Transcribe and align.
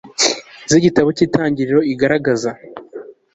z'igitabo 0.69 1.09
cyi 1.17 1.25
tangiriro 1.33 1.79
igaragaza 1.93 2.51